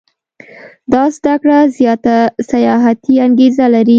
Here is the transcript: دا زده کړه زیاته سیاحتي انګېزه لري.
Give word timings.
دا 0.91 1.03
زده 1.15 1.33
کړه 1.41 1.57
زیاته 1.77 2.15
سیاحتي 2.51 3.13
انګېزه 3.25 3.65
لري. 3.73 3.89